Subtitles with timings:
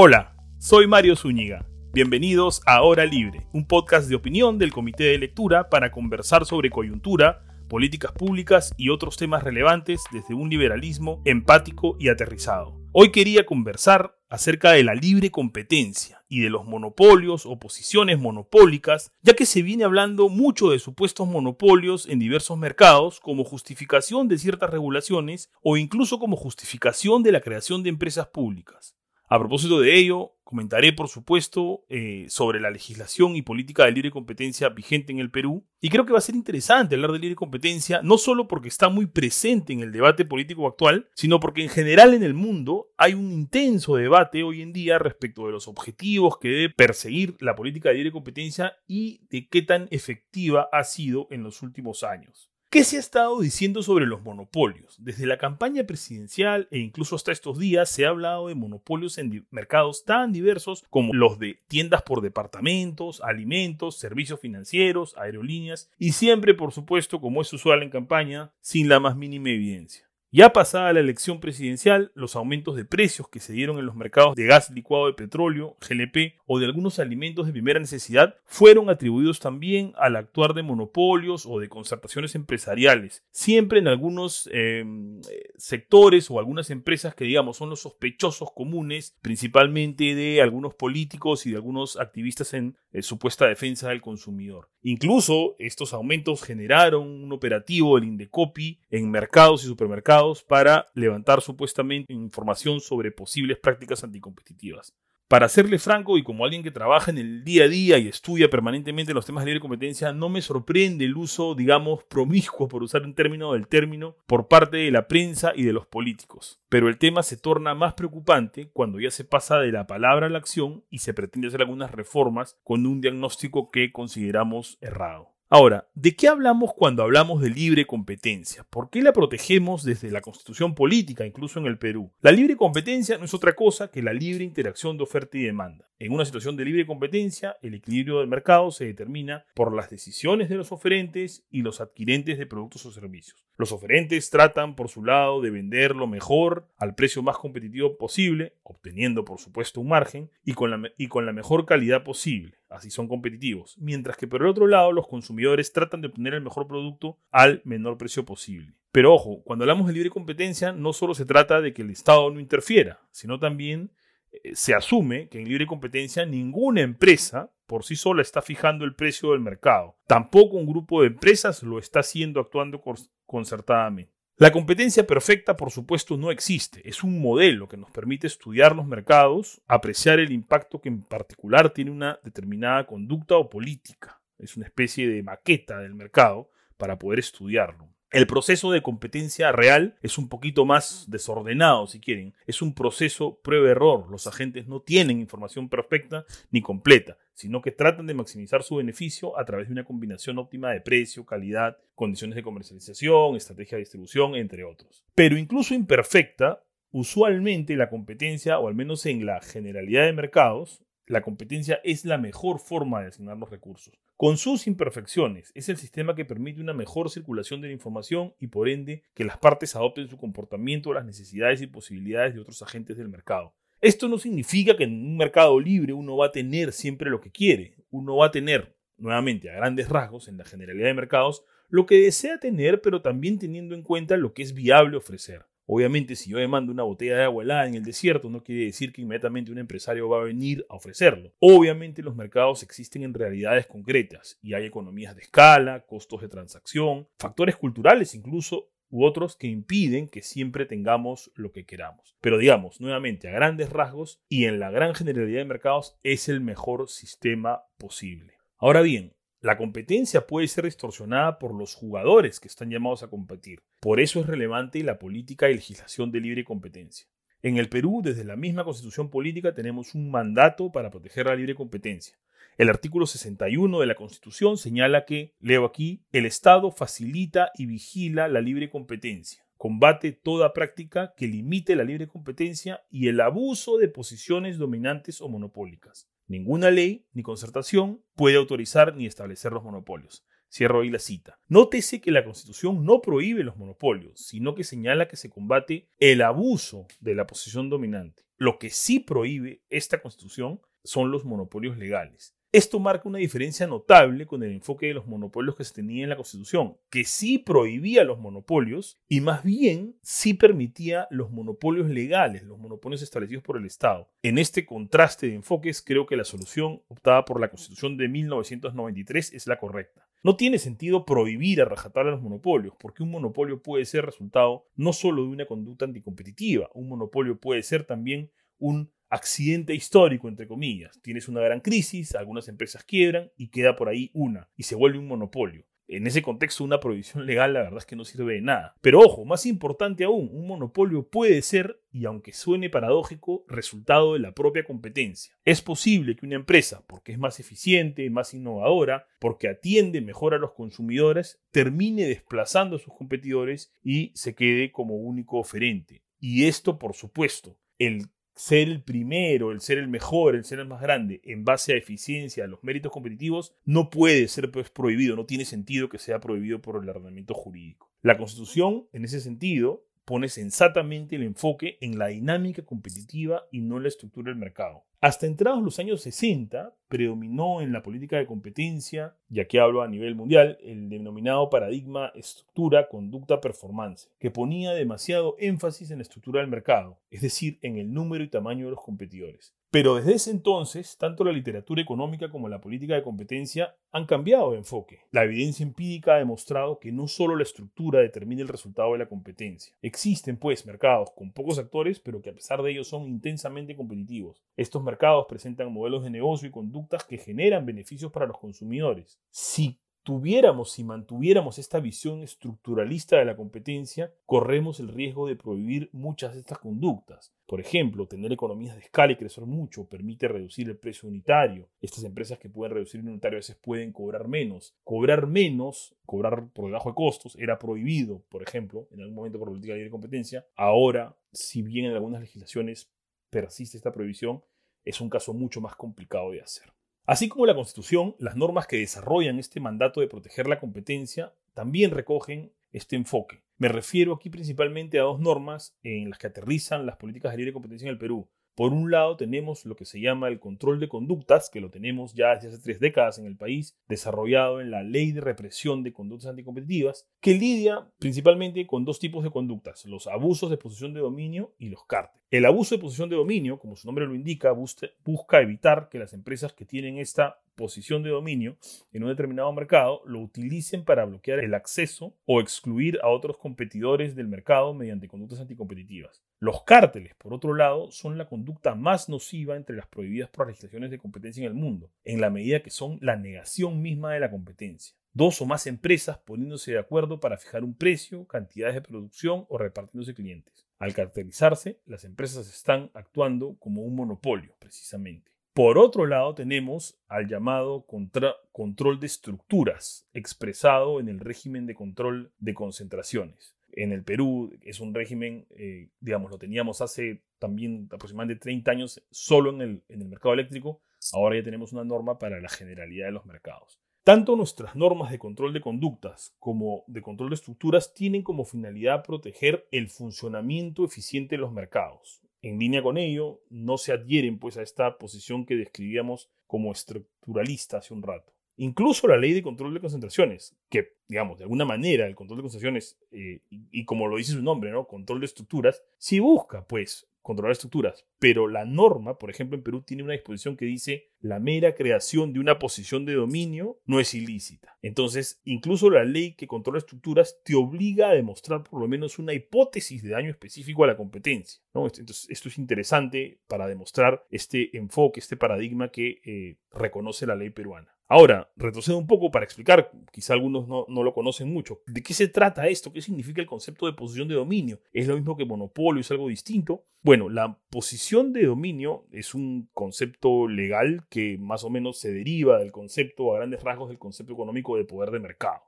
[0.00, 1.66] Hola, soy Mario Zúñiga.
[1.92, 6.70] Bienvenidos a Hora Libre, un podcast de opinión del Comité de Lectura para conversar sobre
[6.70, 12.80] coyuntura, políticas públicas y otros temas relevantes desde un liberalismo empático y aterrizado.
[12.92, 19.10] Hoy quería conversar acerca de la libre competencia y de los monopolios o posiciones monopólicas,
[19.22, 24.38] ya que se viene hablando mucho de supuestos monopolios en diversos mercados como justificación de
[24.38, 28.94] ciertas regulaciones o incluso como justificación de la creación de empresas públicas.
[29.30, 34.10] A propósito de ello, comentaré, por supuesto, eh, sobre la legislación y política de libre
[34.10, 35.66] competencia vigente en el Perú.
[35.82, 38.88] Y creo que va a ser interesante hablar de libre competencia, no solo porque está
[38.88, 43.12] muy presente en el debate político actual, sino porque en general en el mundo hay
[43.12, 47.90] un intenso debate hoy en día respecto de los objetivos que debe perseguir la política
[47.90, 52.50] de libre competencia y de qué tan efectiva ha sido en los últimos años.
[52.70, 54.96] ¿Qué se ha estado diciendo sobre los monopolios?
[54.98, 59.46] Desde la campaña presidencial e incluso hasta estos días se ha hablado de monopolios en
[59.50, 66.52] mercados tan diversos como los de tiendas por departamentos, alimentos, servicios financieros, aerolíneas y siempre,
[66.52, 70.07] por supuesto, como es usual en campaña, sin la más mínima evidencia.
[70.30, 74.36] Ya pasada la elección presidencial, los aumentos de precios que se dieron en los mercados
[74.36, 79.40] de gas licuado de petróleo, GLP o de algunos alimentos de primera necesidad fueron atribuidos
[79.40, 85.22] también al actuar de monopolios o de concertaciones empresariales, siempre en algunos em,
[85.56, 91.52] sectores o algunas empresas que digamos son los sospechosos comunes, principalmente de algunos políticos y
[91.52, 94.70] de algunos activistas en eh, supuesta defensa del consumidor.
[94.82, 102.12] Incluso estos aumentos generaron un operativo del Indecopi en mercados y supermercados para levantar supuestamente
[102.12, 104.94] información sobre posibles prácticas anticompetitivas.
[105.28, 108.48] Para serle franco y como alguien que trabaja en el día a día y estudia
[108.48, 113.02] permanentemente los temas de libre competencia, no me sorprende el uso, digamos, promiscuo, por usar
[113.02, 116.62] un término del término, por parte de la prensa y de los políticos.
[116.70, 120.30] Pero el tema se torna más preocupante cuando ya se pasa de la palabra a
[120.30, 125.37] la acción y se pretende hacer algunas reformas con un diagnóstico que consideramos errado.
[125.50, 128.66] Ahora, ¿de qué hablamos cuando hablamos de libre competencia?
[128.68, 132.12] ¿Por qué la protegemos desde la constitución política, incluso en el Perú?
[132.20, 135.88] La libre competencia no es otra cosa que la libre interacción de oferta y demanda.
[135.98, 140.50] En una situación de libre competencia, el equilibrio del mercado se determina por las decisiones
[140.50, 143.46] de los oferentes y los adquirentes de productos o servicios.
[143.56, 148.52] Los oferentes tratan, por su lado, de vender lo mejor al precio más competitivo posible,
[148.64, 152.90] obteniendo, por supuesto, un margen y con la, y con la mejor calidad posible así
[152.90, 156.66] son competitivos, mientras que por el otro lado los consumidores tratan de obtener el mejor
[156.66, 158.74] producto al menor precio posible.
[158.90, 162.30] Pero ojo, cuando hablamos de libre competencia no solo se trata de que el Estado
[162.30, 163.90] no interfiera, sino también
[164.32, 168.94] eh, se asume que en libre competencia ninguna empresa por sí sola está fijando el
[168.94, 169.96] precio del mercado.
[170.06, 172.82] Tampoco un grupo de empresas lo está haciendo actuando
[173.26, 174.17] concertadamente.
[174.40, 176.88] La competencia perfecta, por supuesto, no existe.
[176.88, 181.70] Es un modelo que nos permite estudiar los mercados, apreciar el impacto que en particular
[181.70, 184.20] tiene una determinada conducta o política.
[184.38, 187.88] Es una especie de maqueta del mercado para poder estudiarlo.
[188.10, 192.32] El proceso de competencia real es un poquito más desordenado, si quieren.
[192.46, 194.10] Es un proceso prueba-error.
[194.10, 199.38] Los agentes no tienen información perfecta ni completa, sino que tratan de maximizar su beneficio
[199.38, 204.36] a través de una combinación óptima de precio, calidad, condiciones de comercialización, estrategia de distribución,
[204.36, 205.04] entre otros.
[205.14, 210.82] Pero incluso imperfecta, usualmente la competencia, o al menos en la generalidad de mercados,
[211.12, 213.98] la competencia es la mejor forma de asignar los recursos.
[214.16, 218.48] Con sus imperfecciones, es el sistema que permite una mejor circulación de la información y
[218.48, 222.62] por ende que las partes adopten su comportamiento a las necesidades y posibilidades de otros
[222.62, 223.54] agentes del mercado.
[223.80, 227.30] Esto no significa que en un mercado libre uno va a tener siempre lo que
[227.30, 227.76] quiere.
[227.90, 232.00] Uno va a tener, nuevamente, a grandes rasgos, en la generalidad de mercados, lo que
[232.00, 235.46] desea tener, pero también teniendo en cuenta lo que es viable ofrecer.
[235.70, 238.90] Obviamente, si yo demando una botella de agua helada en el desierto, no quiere decir
[238.90, 241.34] que inmediatamente un empresario va a venir a ofrecerlo.
[241.40, 247.06] Obviamente, los mercados existen en realidades concretas y hay economías de escala, costos de transacción,
[247.18, 252.16] factores culturales incluso u otros que impiden que siempre tengamos lo que queramos.
[252.22, 256.40] Pero digamos, nuevamente, a grandes rasgos y en la gran generalidad de mercados es el
[256.40, 258.38] mejor sistema posible.
[258.56, 263.62] Ahora bien, la competencia puede ser distorsionada por los jugadores que están llamados a competir.
[263.80, 267.06] Por eso es relevante la política y legislación de libre competencia.
[267.40, 271.54] En el Perú, desde la misma constitución política, tenemos un mandato para proteger la libre
[271.54, 272.18] competencia.
[272.56, 278.26] El artículo 61 de la Constitución señala que, leo aquí, el Estado facilita y vigila
[278.26, 283.86] la libre competencia, combate toda práctica que limite la libre competencia y el abuso de
[283.86, 286.08] posiciones dominantes o monopólicas.
[286.28, 290.26] Ninguna ley ni concertación puede autorizar ni establecer los monopolios.
[290.50, 291.40] Cierro ahí la cita.
[291.48, 296.20] Nótese que la Constitución no prohíbe los monopolios, sino que señala que se combate el
[296.20, 298.24] abuso de la posición dominante.
[298.36, 302.37] Lo que sí prohíbe esta Constitución son los monopolios legales.
[302.58, 306.08] Esto marca una diferencia notable con el enfoque de los monopolios que se tenía en
[306.08, 312.42] la Constitución, que sí prohibía los monopolios y más bien sí permitía los monopolios legales,
[312.42, 314.10] los monopolios establecidos por el Estado.
[314.24, 319.34] En este contraste de enfoques, creo que la solución optada por la Constitución de 1993
[319.34, 320.08] es la correcta.
[320.24, 324.92] No tiene sentido prohibir a rajatabla los monopolios, porque un monopolio puede ser resultado no
[324.92, 331.00] solo de una conducta anticompetitiva, un monopolio puede ser también un accidente histórico, entre comillas.
[331.02, 334.98] Tienes una gran crisis, algunas empresas quiebran y queda por ahí una, y se vuelve
[334.98, 335.64] un monopolio.
[335.90, 338.76] En ese contexto, una prohibición legal la verdad es que no sirve de nada.
[338.82, 344.18] Pero ojo, más importante aún, un monopolio puede ser, y aunque suene paradójico, resultado de
[344.18, 345.34] la propia competencia.
[345.46, 350.38] Es posible que una empresa, porque es más eficiente, más innovadora, porque atiende mejor a
[350.38, 356.02] los consumidores, termine desplazando a sus competidores y se quede como único oferente.
[356.20, 358.08] Y esto, por supuesto, el
[358.38, 361.76] ser el primero, el ser el mejor, el ser el más grande en base a
[361.76, 366.20] eficiencia, a los méritos competitivos, no puede ser pues, prohibido, no tiene sentido que sea
[366.20, 367.90] prohibido por el ordenamiento jurídico.
[368.00, 373.76] La Constitución, en ese sentido, pone sensatamente el enfoque en la dinámica competitiva y no
[373.76, 374.84] en la estructura del mercado.
[375.00, 379.86] Hasta entrados los años 60, predominó en la política de competencia, ya que hablo a
[379.86, 386.40] nivel mundial, el denominado paradigma estructura, conducta, performance, que ponía demasiado énfasis en la estructura
[386.40, 389.54] del mercado, es decir, en el número y tamaño de los competidores.
[389.70, 394.52] Pero desde ese entonces, tanto la literatura económica como la política de competencia han cambiado
[394.52, 395.00] de enfoque.
[395.10, 399.10] La evidencia empírica ha demostrado que no solo la estructura determina el resultado de la
[399.10, 399.74] competencia.
[399.82, 404.42] Existen, pues, mercados con pocos actores, pero que a pesar de ello son intensamente competitivos.
[404.56, 409.18] Estos mercados presentan modelos de negocio y conductas que generan beneficios para los consumidores.
[409.30, 415.90] Si tuviéramos y mantuviéramos esta visión estructuralista de la competencia, corremos el riesgo de prohibir
[415.92, 417.34] muchas de estas conductas.
[417.44, 421.68] Por ejemplo, tener economías de escala y crecer mucho permite reducir el precio unitario.
[421.82, 424.74] Estas empresas que pueden reducir el unitario a veces pueden cobrar menos.
[424.82, 429.48] Cobrar menos, cobrar por debajo de costos, era prohibido, por ejemplo, en algún momento por
[429.48, 430.46] política de competencia.
[430.56, 432.90] Ahora, si bien en algunas legislaciones
[433.28, 434.42] persiste esta prohibición,
[434.88, 436.72] es un caso mucho más complicado de hacer.
[437.04, 441.90] Así como la Constitución, las normas que desarrollan este mandato de proteger la competencia también
[441.90, 443.42] recogen este enfoque.
[443.56, 447.52] Me refiero aquí principalmente a dos normas en las que aterrizan las políticas de libre
[447.52, 448.28] competencia en el Perú.
[448.58, 452.12] Por un lado tenemos lo que se llama el control de conductas, que lo tenemos
[452.14, 455.92] ya desde hace tres décadas en el país, desarrollado en la Ley de Represión de
[455.92, 460.98] Conductas Anticompetitivas, que lidia principalmente con dos tipos de conductas, los abusos de posición de
[460.98, 462.26] dominio y los cárteles.
[462.32, 466.12] El abuso de posición de dominio, como su nombre lo indica, busca evitar que las
[466.12, 468.56] empresas que tienen esta posición de dominio
[468.92, 474.14] en un determinado mercado lo utilicen para bloquear el acceso o excluir a otros competidores
[474.14, 476.22] del mercado mediante conductas anticompetitivas.
[476.38, 480.52] Los cárteles, por otro lado, son la conducta más nociva entre las prohibidas por las
[480.52, 484.20] legislaciones de competencia en el mundo, en la medida que son la negación misma de
[484.20, 484.96] la competencia.
[485.12, 489.58] Dos o más empresas poniéndose de acuerdo para fijar un precio, cantidades de producción o
[489.58, 490.68] repartiéndose clientes.
[490.78, 495.32] Al cartelizarse, las empresas están actuando como un monopolio, precisamente.
[495.58, 502.30] Por otro lado, tenemos al llamado control de estructuras, expresado en el régimen de control
[502.38, 503.56] de concentraciones.
[503.72, 509.04] En el Perú es un régimen, eh, digamos, lo teníamos hace también aproximadamente 30 años
[509.10, 510.80] solo en el, en el mercado eléctrico,
[511.12, 513.80] ahora ya tenemos una norma para la generalidad de los mercados.
[514.04, 519.02] Tanto nuestras normas de control de conductas como de control de estructuras tienen como finalidad
[519.02, 524.56] proteger el funcionamiento eficiente de los mercados, en línea con ello, no se adhieren pues
[524.56, 528.32] a esta posición que describíamos como estructuralista hace un rato.
[528.60, 532.42] Incluso la ley de control de concentraciones, que, digamos, de alguna manera el control de
[532.42, 534.88] concentraciones, eh, y, como lo dice su nombre, ¿no?
[534.88, 538.04] Control de estructuras, sí busca, pues, controlar estructuras.
[538.18, 542.32] Pero la norma, por ejemplo, en Perú tiene una disposición que dice la mera creación
[542.32, 544.76] de una posición de dominio no es ilícita.
[544.82, 549.34] Entonces, incluso la ley que controla estructuras te obliga a demostrar por lo menos una
[549.34, 551.60] hipótesis de daño específico a la competencia.
[551.74, 551.84] ¿no?
[551.84, 557.50] Entonces, esto es interesante para demostrar este enfoque, este paradigma que eh, reconoce la ley
[557.50, 557.97] peruana.
[558.10, 562.14] Ahora, retrocedo un poco para explicar, quizá algunos no, no, lo conocen mucho, ¿de qué
[562.14, 562.90] se trata esto?
[562.90, 564.80] ¿Qué significa el concepto de posición de dominio?
[564.92, 566.00] ¿Es lo mismo que monopolio?
[566.00, 566.86] ¿Es algo distinto?
[567.02, 572.58] Bueno, la posición de dominio es un concepto legal que más o menos se deriva
[572.58, 575.60] del concepto, a grandes rasgos, del concepto económico de poder de mercado,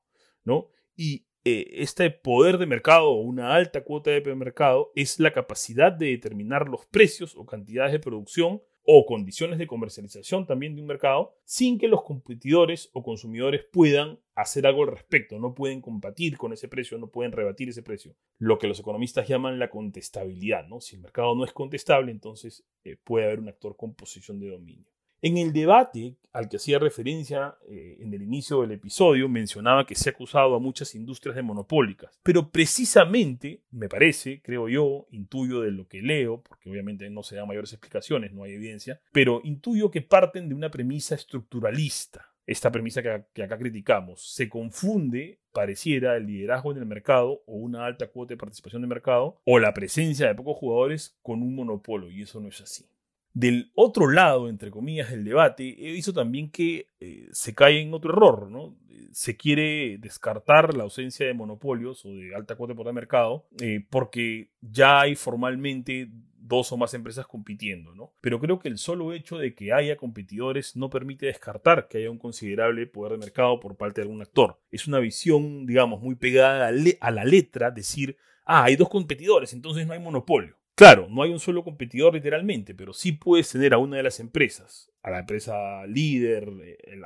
[0.42, 0.68] ¿no?
[0.96, 5.92] Y eh, este poder de mercado o una alta cuota de mercado es la capacidad
[5.92, 10.86] de determinar los precios o cantidades de producción o condiciones de comercialización también de un
[10.86, 16.36] mercado sin que los competidores o consumidores puedan hacer algo al respecto, no pueden combatir
[16.36, 20.66] con ese precio, no pueden rebatir ese precio, lo que los economistas llaman la contestabilidad,
[20.66, 20.80] ¿no?
[20.80, 24.50] Si el mercado no es contestable, entonces eh, puede haber un actor con posición de
[24.50, 24.90] dominio.
[25.22, 29.94] En el debate al que hacía referencia eh, en el inicio del episodio, mencionaba que
[29.94, 32.18] se ha acusado a muchas industrias de monopólicas.
[32.22, 37.36] Pero precisamente, me parece, creo yo, intuyo de lo que leo, porque obviamente no se
[37.36, 42.26] dan mayores explicaciones, no hay evidencia, pero intuyo que parten de una premisa estructuralista.
[42.46, 44.34] Esta premisa que, que acá criticamos.
[44.34, 48.88] Se confunde, pareciera, el liderazgo en el mercado o una alta cuota de participación de
[48.88, 52.86] mercado o la presencia de pocos jugadores con un monopolio, y eso no es así.
[53.32, 57.94] Del otro lado, entre comillas, del debate, he visto también que eh, se cae en
[57.94, 58.76] otro error, ¿no?
[59.12, 63.84] Se quiere descartar la ausencia de monopolios o de alta cuota por el mercado eh,
[63.88, 66.10] porque ya hay formalmente
[66.50, 68.12] dos o más empresas compitiendo, ¿no?
[68.20, 72.10] Pero creo que el solo hecho de que haya competidores no permite descartar que haya
[72.10, 74.58] un considerable poder de mercado por parte de algún actor.
[74.70, 79.86] Es una visión, digamos, muy pegada a la letra decir, ah, hay dos competidores, entonces
[79.86, 80.59] no hay monopolio.
[80.80, 84.18] Claro, no hay un solo competidor literalmente, pero sí puedes tener a una de las
[84.18, 86.50] empresas, a la empresa líder,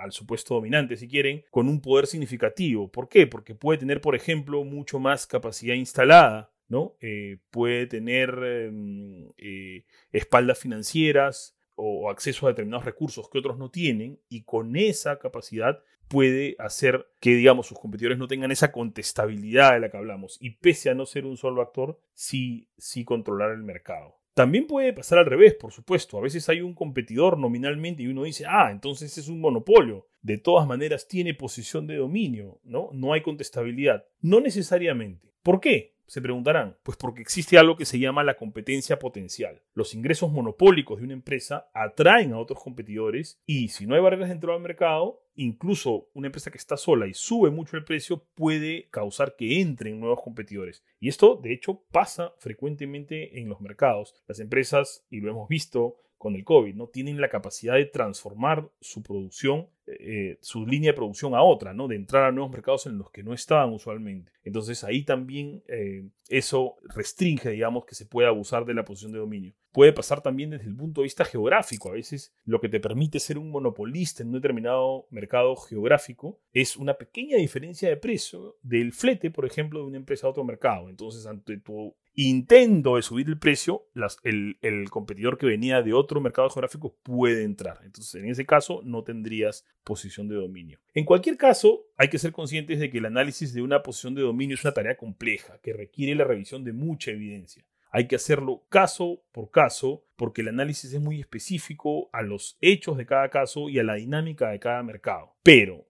[0.01, 2.89] al supuesto dominante si quieren, con un poder significativo.
[2.93, 3.27] ¿Por qué?
[3.27, 6.95] Porque puede tener, por ejemplo, mucho más capacidad instalada, ¿no?
[7.01, 13.71] Eh, puede tener em, eh, espaldas financieras o acceso a determinados recursos que otros no
[13.71, 19.73] tienen y con esa capacidad puede hacer que, digamos, sus competidores no tengan esa contestabilidad
[19.73, 23.51] de la que hablamos y pese a no ser un solo actor, sí, sí controlar
[23.51, 24.17] el mercado.
[24.35, 26.19] También puede pasar al revés, por supuesto.
[26.19, 30.09] A veces hay un competidor nominalmente y uno dice, ah, entonces es un monopolio.
[30.23, 32.91] De todas maneras tiene posición de dominio, ¿no?
[32.93, 34.07] No hay contestabilidad.
[34.21, 35.33] No necesariamente.
[35.43, 35.94] ¿Por qué?
[36.07, 39.63] Se preguntarán, pues porque existe algo que se llama la competencia potencial.
[39.75, 44.29] Los ingresos monopólicos de una empresa atraen a otros competidores y si no hay barreras
[44.29, 48.89] dentro del mercado, incluso una empresa que está sola y sube mucho el precio puede
[48.91, 50.85] causar que entren nuevos competidores.
[51.01, 54.15] Y esto, de hecho, pasa frecuentemente en los mercados.
[54.29, 56.87] Las empresas, y lo hemos visto, con el COVID, ¿no?
[56.87, 61.87] Tienen la capacidad de transformar su producción, eh, su línea de producción a otra, ¿no?
[61.87, 64.33] De entrar a nuevos mercados en los que no estaban usualmente.
[64.43, 69.19] Entonces ahí también eh, eso restringe, digamos, que se pueda abusar de la posición de
[69.19, 69.53] dominio.
[69.71, 71.91] Puede pasar también desde el punto de vista geográfico.
[71.91, 76.79] A veces lo que te permite ser un monopolista en un determinado mercado geográfico es
[76.79, 80.89] una pequeña diferencia de precio del flete, por ejemplo, de una empresa a otro mercado.
[80.89, 83.87] Entonces, ante tu intento de subir el precio,
[84.23, 87.81] el, el, competidor que venía de otro mercado geográfico puede entrar.
[87.85, 90.79] Entonces, en ese caso, no tendrías posición de dominio.
[90.95, 94.23] En cualquier caso, hay que ser conscientes de que el análisis de una posición de
[94.23, 97.65] dominio es una tarea compleja que requiere la revisión de mucha evidencia.
[97.91, 102.97] Hay que hacerlo caso por caso porque el análisis es muy específico a los hechos
[102.97, 105.37] de cada caso y a la dinámica de cada mercado.
[105.45, 105.87] Pero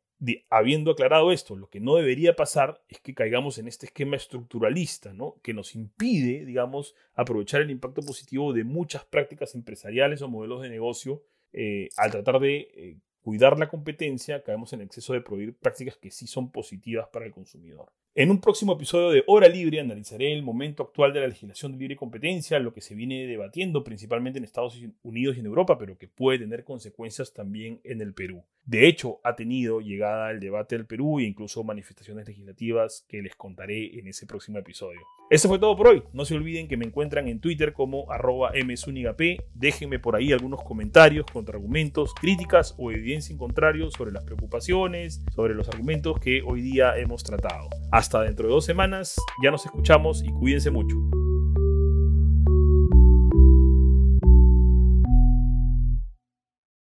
[0.50, 5.12] habiendo aclarado esto, lo que no debería pasar es que caigamos en este esquema estructuralista,
[5.12, 5.36] ¿no?
[5.42, 10.70] que nos impide, digamos, aprovechar el impacto positivo de muchas prácticas empresariales o modelos de
[10.70, 15.96] negocio eh, al tratar de eh, cuidar la competencia, caemos en exceso de prohibir prácticas
[15.96, 17.92] que sí son positivas para el consumidor.
[18.16, 21.78] En un próximo episodio de Hora Libre analizaré el momento actual de la legislación de
[21.78, 25.98] libre competencia, lo que se viene debatiendo principalmente en Estados Unidos y en Europa, pero
[25.98, 28.44] que puede tener consecuencias también en el Perú.
[28.66, 33.34] De hecho, ha tenido llegada el debate del Perú e incluso manifestaciones legislativas que les
[33.34, 35.00] contaré en ese próximo episodio.
[35.28, 36.02] Eso fue todo por hoy.
[36.12, 39.20] No se olviden que me encuentran en Twitter como arroba msunigap.
[39.54, 45.54] Déjenme por ahí algunos comentarios, contraargumentos, críticas o evidencia en contrario sobre las preocupaciones, sobre
[45.54, 47.68] los argumentos que hoy día hemos tratado.
[48.04, 50.94] Hasta dentro de dos semanas, ya nos escuchamos y cuídense mucho.